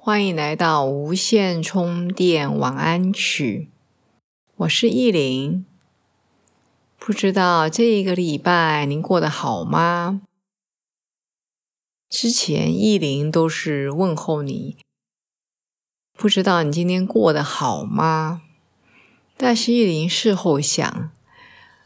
[0.00, 3.68] 欢迎来到无线充电晚安曲，
[4.56, 5.66] 我是意林。
[6.98, 10.22] 不知道这一个礼拜您过得好吗？
[12.08, 14.76] 之前意林都是问候你，
[16.16, 18.42] 不知道你今天过得好吗？
[19.36, 21.10] 但是意林事后想，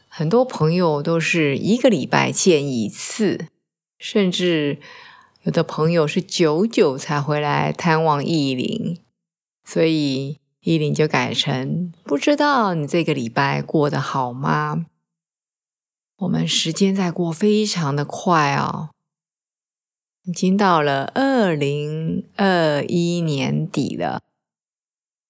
[0.07, 3.47] 很多朋友都是一个礼拜见一次，
[3.99, 4.79] 甚至。
[5.45, 9.01] 有的朋友是久久才回来探望意林，
[9.65, 14.87] 所以意林就改成不知道你这个礼拜过得好吗？
[16.19, 18.91] 我们时间在过非常的快哦，
[20.23, 24.23] 已经到了二零二一年底了，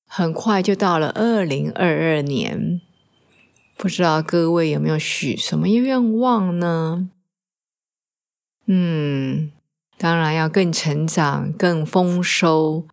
[0.07, 2.83] 很快就到了二零二二年，
[3.79, 7.09] 不知道各位有没有许什么愿望呢？
[8.67, 9.53] 嗯。
[10.03, 12.89] 当然要更成长、更丰收，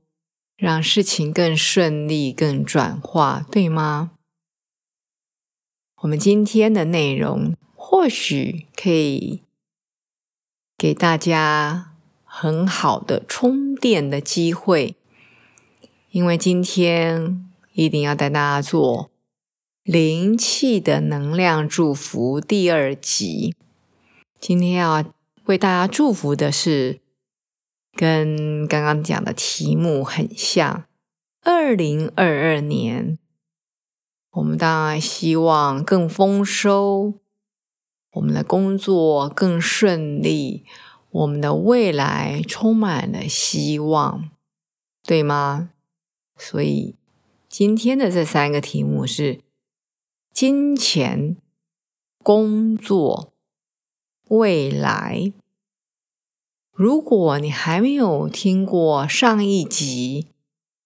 [0.56, 4.12] 让事情更顺利、更转化，对吗？
[6.04, 9.42] 我们今天的内容或许可以
[10.78, 11.94] 给大家
[12.24, 14.96] 很好的充电的机会，
[16.12, 19.10] 因为今天一定要带大家做
[19.82, 23.56] 灵气的能量祝福第二集。
[24.40, 25.04] 今天要。
[25.46, 26.99] 为大家祝福的是，
[27.94, 30.86] 跟刚刚讲的题目很像。
[31.42, 33.18] 二零二二年，
[34.32, 37.14] 我们当然希望更丰收，
[38.12, 40.66] 我们的工作更顺利，
[41.10, 44.30] 我们的未来充满了希望，
[45.04, 45.72] 对吗？
[46.38, 46.96] 所以
[47.48, 49.42] 今天的这三个题目是：
[50.34, 51.38] 金钱、
[52.24, 53.34] 工作。
[54.28, 55.34] 未来，
[56.80, 60.28] 如果你还没有听过上一集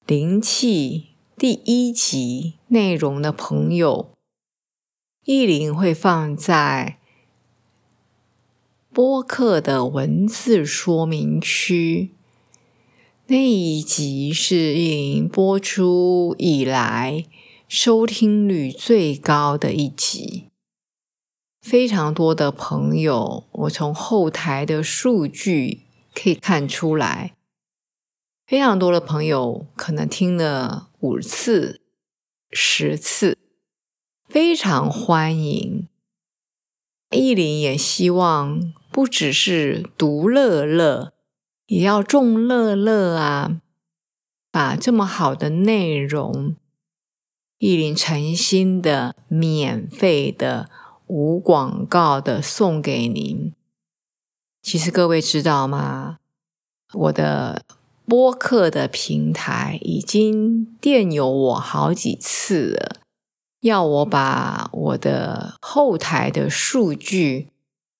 [0.07, 4.09] 灵气第一集内容的朋友，
[5.23, 6.97] 意林会放在
[8.91, 12.09] 播客的文字说明区。
[13.27, 17.23] 那一集是意林播出以来
[17.67, 20.45] 收听率最高的一集。
[21.61, 25.82] 非常多的朋友，我从后台的数据
[26.13, 27.35] 可以看出来，
[28.45, 31.81] 非常多的朋友可能听了五次、
[32.51, 33.37] 十次，
[34.27, 35.87] 非常欢迎。
[37.11, 41.13] 意林也希望不只是独乐乐，
[41.67, 43.61] 也要众乐乐啊！
[44.51, 46.55] 把这么好的内容，
[47.57, 50.69] 意林诚心的、免费的。
[51.05, 53.53] 无广告的送给您。
[54.63, 56.19] 其实各位知道吗？
[56.93, 57.65] 我的
[58.05, 63.01] 播客的平台已经电邮我好几次了，
[63.59, 67.49] 要我把我的后台的数据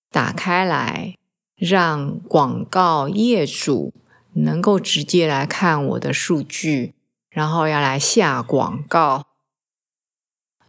[0.09, 1.17] 打开来，
[1.57, 3.93] 让广告业主
[4.31, 6.93] 能够直接来看我的数据，
[7.29, 9.27] 然后要来下广告。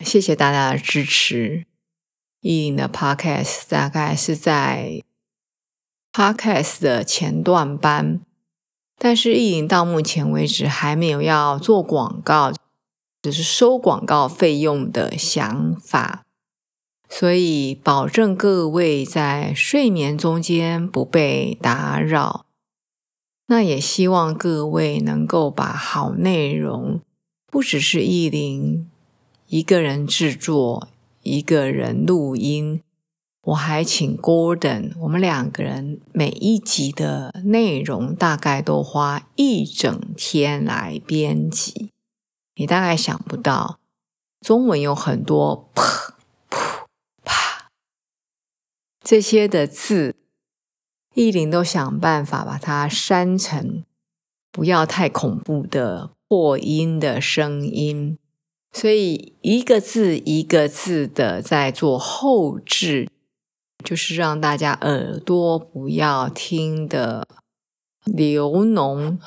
[0.01, 1.67] 谢谢大家的支持。
[2.41, 5.03] 意林的 Podcast 大概是在
[6.15, 8.21] Podcast 的前段班，
[8.97, 12.53] 但是意林到目前为止还没有要做广告，
[13.21, 16.23] 只是收广告费用的想法，
[17.09, 22.47] 所以保证各位在睡眠中间不被打扰。
[23.49, 27.01] 那也希望各位能够把好内容，
[27.51, 28.89] 不只是意林
[29.49, 30.87] 一个人制作。
[31.25, 32.83] 一个人录音，
[33.45, 41.91] 我还请 Gordon，我们两个人每一集的内容大概都花一整天来编辑。
[42.55, 43.79] 你大概想不到，
[44.41, 46.15] 中文有很多噗
[46.49, 46.87] 噗
[47.23, 47.69] 啪
[49.03, 50.17] 这些的字，
[51.15, 53.85] 意林都想办法把它删成
[54.51, 58.17] 不要太恐怖的破音的声音。
[58.73, 63.09] 所以一个字一个字的在做后置，
[63.83, 67.27] 就是让大家耳朵不要听的
[68.05, 69.19] 流脓。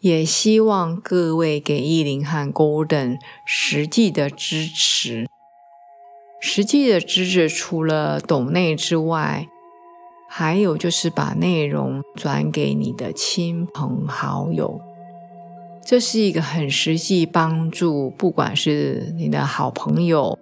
[0.00, 5.26] 也希望各位给意林和 Golden 实际的支持。
[6.40, 9.48] 实际的支持除了懂内之外，
[10.28, 14.80] 还有就是把内容转给你的亲朋好友。
[15.84, 20.38] 这是一个很实际帮助，不管是你的好朋友，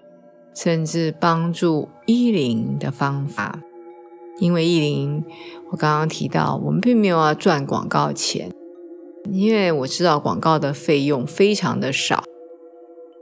[0.57, 3.61] 甚至帮助依林的方法。
[4.39, 5.25] 因为依林，
[5.71, 8.51] 我刚刚提到，我们并没有要赚广告钱。
[9.31, 12.23] 因为我知道广告的费用非常的少，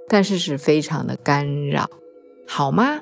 [0.07, 1.89] 但是是非常的干扰，
[2.47, 3.01] 好吗？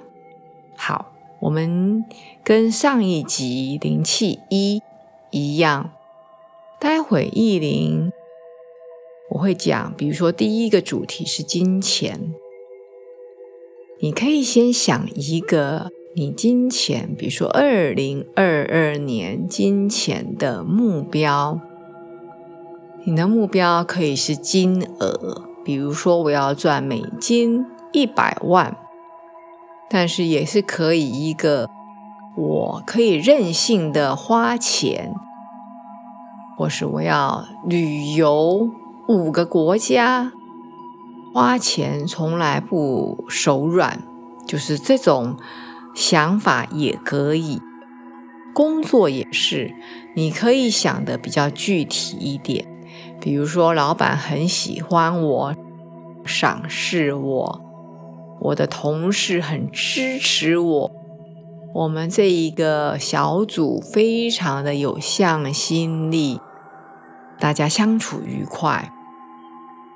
[0.76, 2.04] 好，我们
[2.44, 4.80] 跟上一集灵气一
[5.32, 5.90] 一样，
[6.78, 8.12] 待会意灵
[9.30, 12.32] 我会讲，比如说第一个主题是金钱，
[14.02, 21.60] 你可以先想一个你金钱，比如说二零二二年金钱的目标。
[23.04, 28.76] 你的目标可以是金额，比如说我要赚美金一百万，
[29.88, 31.70] 但是也是可以一个
[32.36, 35.14] 我可以任性的花钱，
[36.58, 38.68] 或是我要旅游
[39.06, 40.32] 五个国家，
[41.32, 44.02] 花钱从来不手软，
[44.46, 45.38] 就是这种
[45.94, 47.60] 想法也可以。
[48.54, 49.74] 工作也是，
[50.14, 52.66] 你可以想的比较具体一点。
[53.18, 55.54] 比如说，老板很喜欢我，
[56.26, 57.60] 赏识我；
[58.40, 60.92] 我的同事很支持我，
[61.72, 66.38] 我们这一个小组非常的有向心力，
[67.38, 68.92] 大家相处愉快。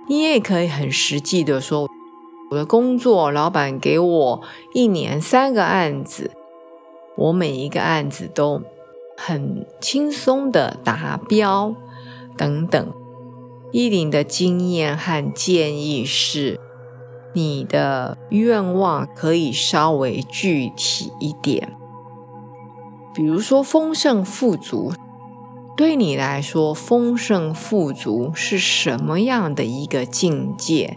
[0.09, 1.89] 你也可以很实际的说，
[2.51, 4.43] 我的工作，老板给我
[4.73, 6.31] 一年三个案子，
[7.17, 8.63] 我每一个案子都
[9.17, 11.75] 很轻松的达标，
[12.37, 12.93] 等等。
[13.73, 16.61] 依林的经验和建议是，
[17.33, 21.77] 你的愿望可以稍微具体一点，
[23.13, 24.93] 比如说丰盛富足。
[25.77, 30.97] 对你来说，丰盛富足是什么样的一个境界？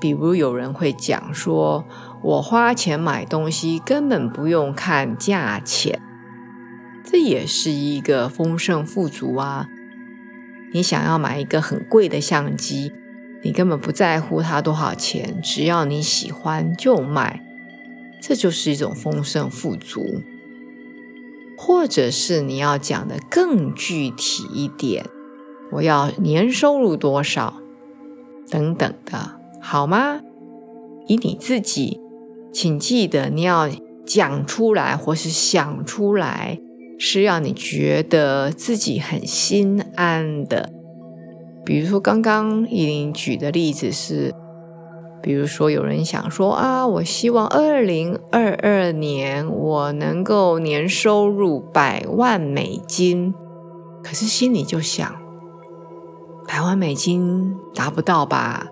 [0.00, 1.84] 比如有人会讲说，
[2.22, 6.00] 我花钱买东西根本不用看价钱，
[7.04, 9.68] 这也是一个丰盛富足啊。
[10.72, 12.94] 你想要买一个很贵的相机，
[13.42, 17.44] 你根本不在乎它多少钱，只要你喜欢就买，
[18.22, 20.22] 这就是一种丰盛富足。
[21.62, 25.04] 或者是你要讲的更具体一点，
[25.72, 27.52] 我要年收入多少
[28.48, 30.22] 等等的，好吗？
[31.06, 32.00] 以你自己，
[32.50, 33.68] 请记得你要
[34.06, 36.58] 讲出来或是想出来。
[37.02, 40.70] 是让你觉得自己很心安的。
[41.64, 44.34] 比如说，刚刚依琳举的例子是，
[45.22, 53.34] 比如说有人想说啊，我希望二零二二年我能够年收入百万美金，
[54.02, 55.14] 可是心里就想，
[56.48, 58.68] 百万美金达不到吧？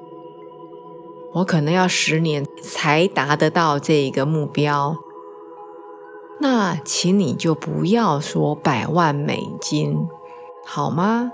[1.35, 4.97] 我可能要十年才达得到这一个目标。
[6.41, 10.07] 那，请你就不要说百万美金，
[10.65, 11.31] 好吗？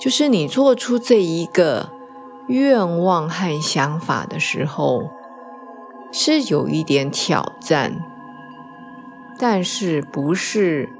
[0.00, 1.90] 就是你做出这一个
[2.52, 5.10] 愿望和想法的时候，
[6.12, 8.04] 是有一点挑战，
[9.38, 10.90] 但是不是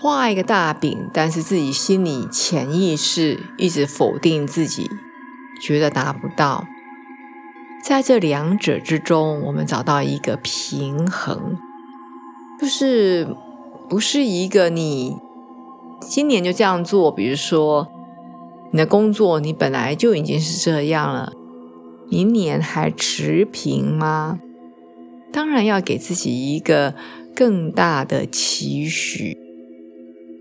[0.00, 4.88] 画一个大饼，但是自己心里潜意识一直否定自己，
[5.60, 6.64] 觉得达不到。
[7.82, 11.58] 在这两者之中，我们找到一个平衡。
[12.60, 13.36] 就是
[13.88, 15.18] 不是一个你
[16.00, 17.88] 今年就这样做，比如说
[18.74, 21.32] 你的工作你本来就已经是这样了，
[22.10, 24.40] 明年还持平吗？
[25.32, 26.92] 当然要给自己一个
[27.36, 29.38] 更大的期许，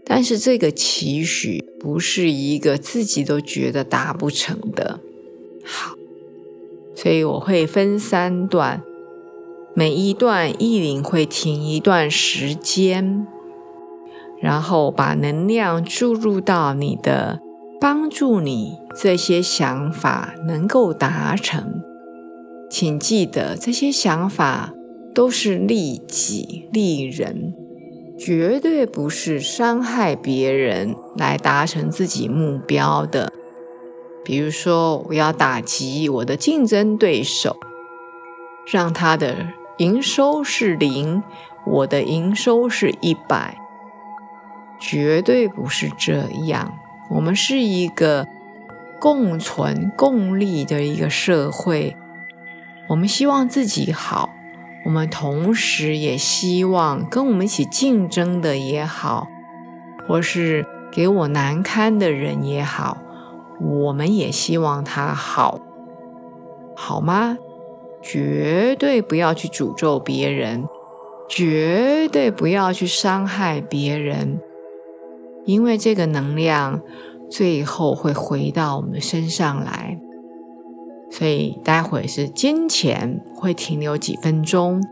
[0.04, 5.00] 但是这个期许不是一个自己都觉得达不成的。
[5.63, 5.94] 好，
[6.96, 8.82] 所以我会分三段。
[9.75, 13.28] 每一段意林会停一段时间，
[14.42, 17.40] 然后把能量注入到你的，
[17.84, 21.84] 帮助你这些想法能够达成。
[22.70, 24.74] 请记得，这些想法
[25.13, 27.54] 都是利己利人，
[28.18, 33.34] 绝对不是伤害别人来达成自己目标的。
[34.24, 37.58] 比如说，我要打击我的竞争对手，
[38.72, 39.36] 让他的。
[39.80, 41.22] 营收是零，
[41.66, 43.58] 我的营收是一百，
[44.80, 46.72] 绝对不是这样。
[47.10, 48.27] 我们是一个
[49.00, 51.95] 共存共利的一个社会。
[52.89, 54.29] 我们希望自己好，
[54.86, 59.27] 我们同时也希望跟我们一起竞争的也好，
[60.07, 62.98] 或是给我难堪的人也好，
[63.60, 65.60] 我们也希望他好，
[66.75, 67.38] 好吗？
[68.01, 70.65] 绝对不要去诅咒别人，
[71.29, 74.41] 绝对不要去伤害别人，
[75.45, 76.81] 因为这个能量
[77.29, 80.00] 最后会回到我们身上来。
[81.09, 84.83] 所以待会是金钱会停留几分钟，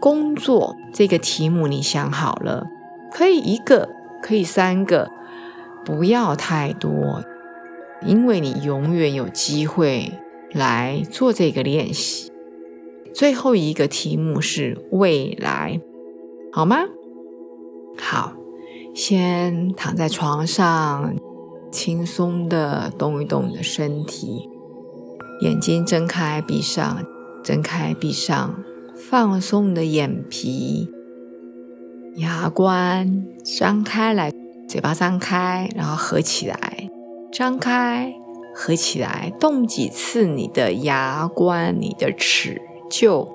[0.00, 2.66] 工作这个题目你想好了，
[3.12, 3.88] 可以一个，
[4.20, 5.10] 可以三个，
[5.84, 7.22] 不要太多，
[8.04, 10.14] 因为你永远有机会
[10.52, 12.32] 来做这个练习。
[13.14, 15.80] 最后一个题目是未来，
[16.50, 16.78] 好吗？
[17.96, 18.32] 好，
[18.94, 21.16] 先躺在床上，
[21.72, 24.48] 轻松的动一动你的身体。
[25.40, 27.04] 眼睛睁开，闭上，
[27.42, 28.54] 睁开，闭上，
[28.96, 30.88] 放松你的眼皮，
[32.14, 34.32] 牙关张开来，
[34.68, 36.88] 嘴巴张开，然后合起来，
[37.32, 38.14] 张开，
[38.54, 43.28] 合起来，动几次你的牙关，你的齿臼，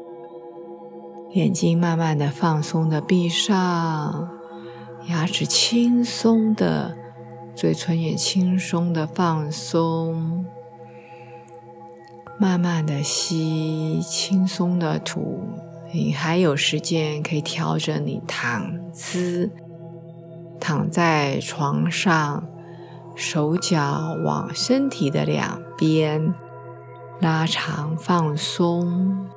[1.33, 4.29] 眼睛慢慢的放松的闭上，
[5.09, 6.95] 牙齿轻松的，
[7.55, 10.45] 嘴唇也轻松的放松。
[12.37, 15.41] 慢慢的吸，轻松的吐。
[15.91, 19.49] 你还有时间可以调整你躺姿，
[20.59, 22.47] 躺在床上，
[23.15, 26.35] 手脚往身体的两边
[27.19, 29.27] 拉长放松，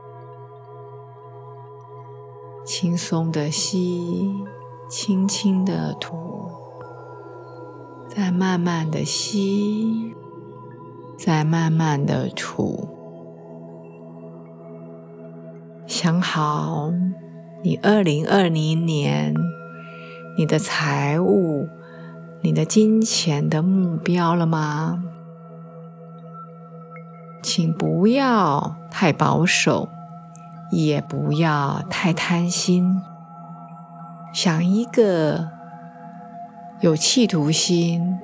[2.67, 4.31] 轻松的吸，
[4.95, 6.51] 轻轻的吐，
[8.07, 10.15] 再慢慢的吸。
[11.17, 12.89] 再慢慢的吐，
[15.87, 16.93] 想好
[17.63, 19.35] 你二零二零年
[20.37, 21.69] 你的财务、
[22.43, 25.03] 你的金钱的目标了吗？
[27.43, 29.89] 请不要太保守，
[30.71, 33.01] 也不要太贪心，
[34.33, 35.51] 想一个
[36.81, 38.19] 有企图心、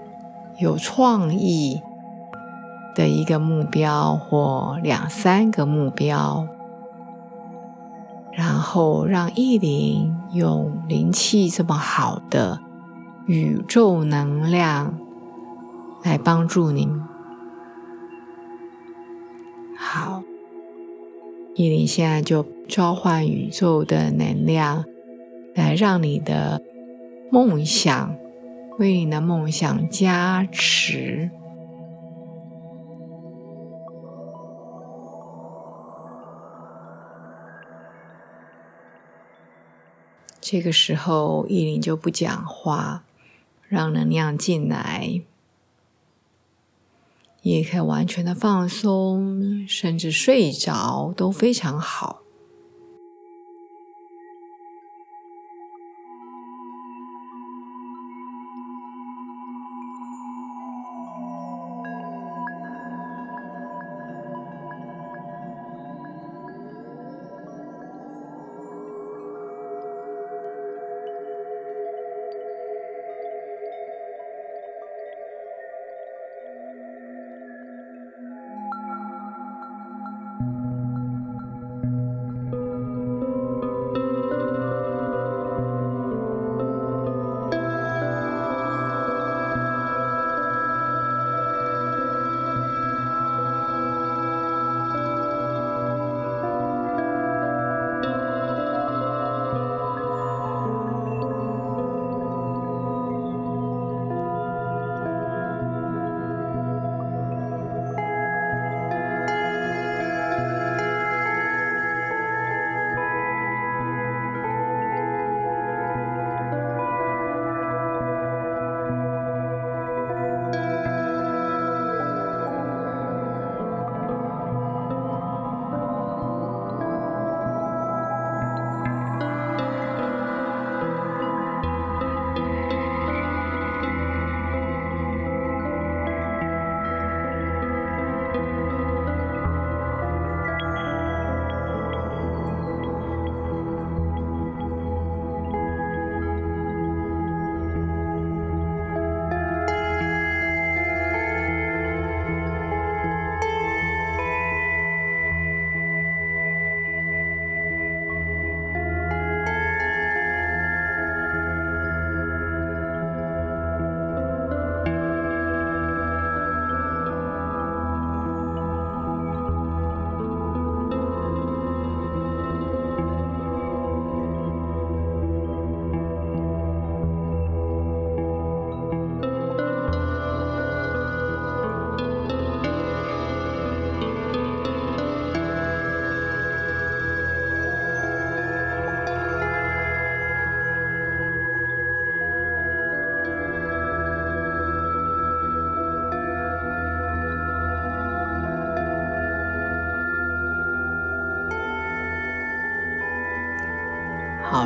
[0.59, 1.83] 有创意。
[2.95, 6.49] 的一个目标或两三个目标，
[8.33, 12.59] 然后让意灵用灵气这么好的
[13.27, 14.99] 宇宙能量
[16.03, 17.00] 来帮助您。
[19.79, 20.25] 好，
[21.55, 24.85] 意灵现在就召唤宇宙的能量，
[25.59, 26.62] 来让你的
[27.33, 28.17] 梦想
[28.79, 31.31] 为你的梦想加持。
[40.41, 43.03] 这个时候，意林就不讲话，
[43.67, 45.21] 让能量进来，
[47.43, 52.23] 也可以完全的放松，甚至睡着都非常好。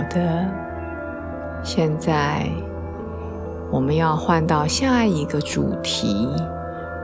[0.02, 0.44] 好的，
[1.62, 2.48] 现在
[3.70, 6.28] 我们要换到下一个主题，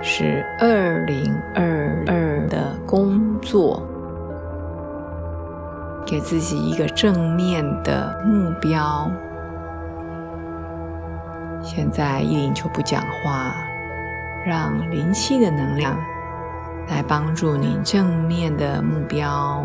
[0.03, 3.81] 是二零二二的工作，
[6.05, 9.09] 给自己一个正面的目标。
[11.63, 13.55] 现在依林就不讲话，
[14.45, 15.97] 让灵气的能量
[16.89, 19.65] 来帮助你正面的目标。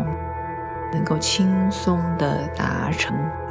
[0.92, 3.43] 能够轻松的达成。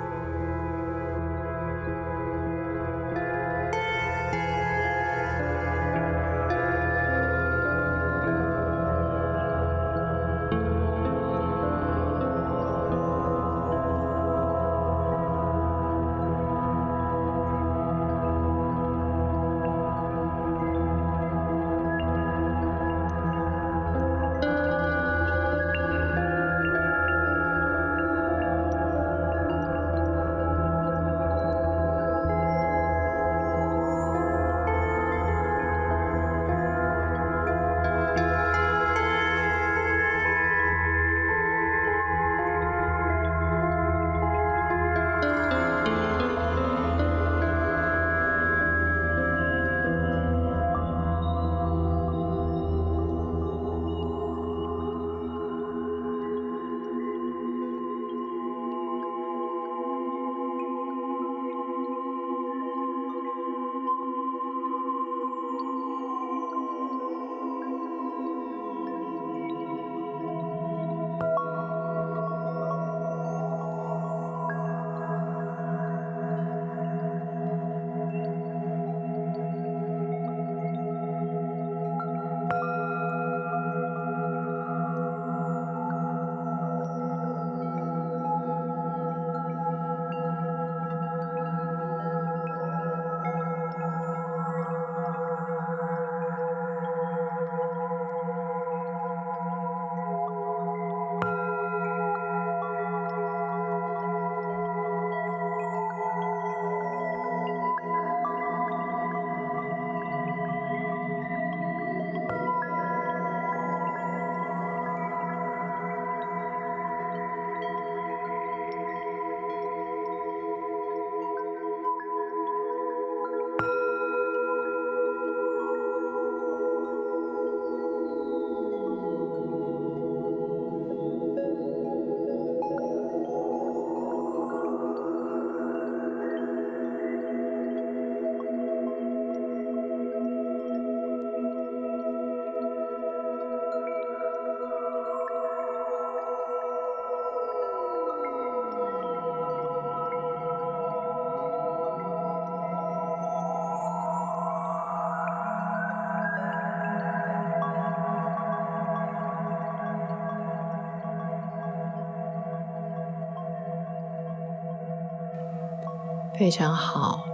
[166.37, 167.25] 非常好。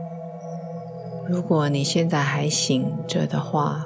[1.28, 3.86] 如果你现在还醒着的话，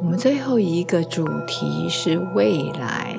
[0.00, 3.16] 我们最后一个主题是未来，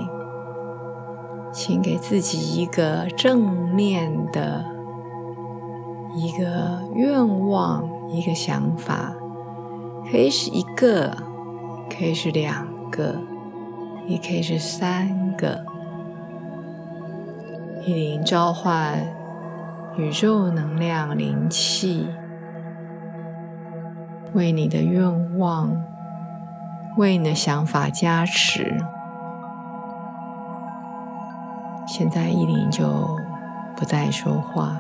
[1.54, 3.40] 请给自己一个正
[3.74, 4.66] 面的
[6.16, 9.14] 一个愿望、一个想法，
[10.12, 11.16] 可以是一个，
[11.90, 13.16] 可以是两个，
[14.06, 15.64] 也可以是三个。
[17.86, 19.21] 一灵召唤。
[19.98, 22.08] 宇宙能量灵气，
[24.34, 25.70] 为你的愿望、
[26.98, 28.78] 为你的想法加持。
[31.86, 32.86] 现在依琳就
[33.76, 34.78] 不再说话。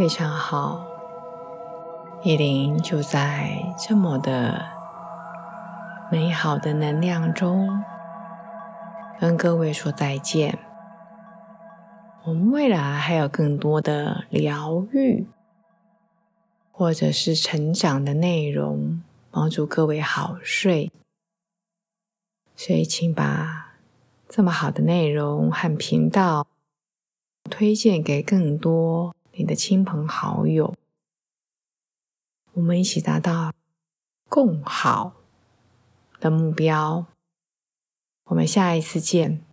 [0.00, 0.82] 非常好，
[2.22, 4.64] 依林就在这么的
[6.10, 7.84] 美好的能量中，
[9.20, 10.58] 跟各位说再见。
[12.24, 15.26] 我们未来还有更多的疗愈，
[16.72, 20.90] 或者是成长的内容，帮助各位好睡。
[22.56, 23.74] 所以，请把
[24.26, 26.46] 这么好的内容和频道
[27.50, 29.14] 推荐给更多。
[29.40, 30.74] 你的亲朋好友，
[32.52, 33.54] 我们一起达到
[34.28, 35.14] 共好
[36.20, 37.06] 的目标。
[38.24, 39.49] 我们下一次见。